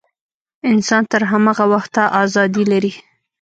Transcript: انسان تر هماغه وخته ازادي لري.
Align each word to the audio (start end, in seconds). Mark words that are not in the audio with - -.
انسان 0.71 1.03
تر 1.11 1.21
هماغه 1.31 1.65
وخته 1.73 2.03
ازادي 2.23 2.63
لري. 2.71 2.93